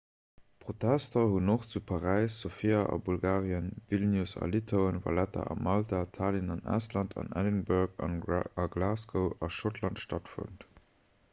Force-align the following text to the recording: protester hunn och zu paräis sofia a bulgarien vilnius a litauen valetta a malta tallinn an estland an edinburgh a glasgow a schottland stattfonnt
protester 0.63 1.25
hunn 1.31 1.49
och 1.55 1.65
zu 1.71 1.79
paräis 1.89 2.37
sofia 2.45 2.79
a 2.93 2.95
bulgarien 3.09 3.67
vilnius 3.91 4.33
a 4.45 4.47
litauen 4.53 4.97
valetta 5.03 5.43
a 5.55 5.57
malta 5.67 5.99
tallinn 6.17 6.49
an 6.55 6.63
estland 6.79 7.15
an 7.25 7.29
edinburgh 7.41 8.41
a 8.65 8.67
glasgow 8.77 9.29
a 9.49 9.53
schottland 9.59 10.03
stattfonnt 10.07 10.67